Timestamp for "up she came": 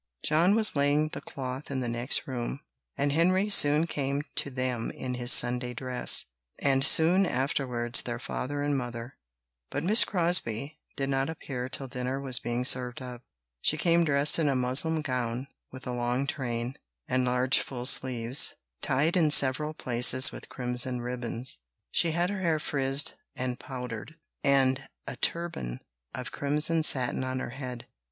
12.99-14.03